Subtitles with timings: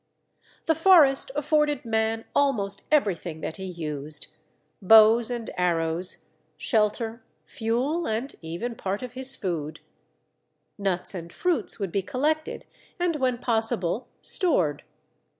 [0.65, 4.29] The forest afforded man almost everything that he used,
[4.81, 6.25] bows and arrows,
[6.57, 9.81] shelter, fuel, and even part of his food.
[10.79, 12.65] Nuts and fruits would be collected
[12.99, 14.81] and when possible stored.